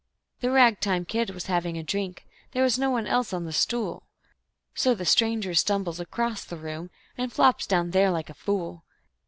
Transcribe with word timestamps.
The 0.39 0.49
rag 0.49 0.79
time 0.79 1.05
kid 1.05 1.29
was 1.29 1.45
having 1.45 1.77
a 1.77 1.83
drink; 1.83 2.25
there 2.53 2.63
was 2.63 2.79
no 2.79 2.89
one 2.89 3.05
else 3.05 3.33
on 3.33 3.45
the 3.45 3.53
stool, 3.53 4.07
So 4.73 4.95
the 4.95 5.05
stranger 5.05 5.53
stumbles 5.53 5.99
across 5.99 6.43
the 6.43 6.57
room, 6.57 6.89
and 7.19 7.31
flops 7.31 7.67
down 7.67 7.91
there 7.91 8.09
like 8.09 8.31
a 8.31 8.33
fool. 8.33 8.83